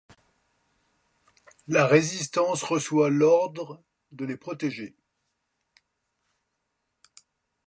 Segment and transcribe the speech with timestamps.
[1.67, 4.95] La résistance reçoit l'ordre de les protéger.